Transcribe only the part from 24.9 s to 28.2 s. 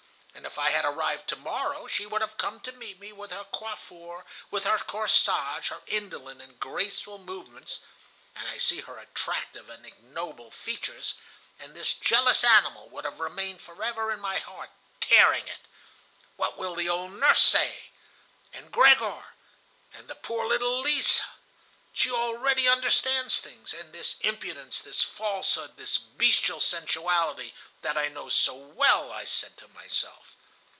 falsehood, this bestial sensuality, that I